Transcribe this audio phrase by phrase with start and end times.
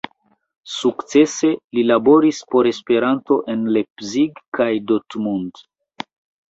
[0.75, 1.49] Sukcese
[1.79, 5.63] li laboris por Esperanto en Leipzig kaj Dortmund.